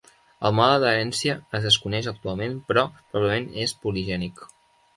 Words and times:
El 0.47 0.53
mode 0.59 0.79
d"herència 0.83 1.35
es 1.59 1.67
desconeix 1.69 2.09
actualment 2.13 2.57
però 2.71 2.87
probablement 2.97 3.47
és 3.69 3.77
poligènic. 3.87 4.47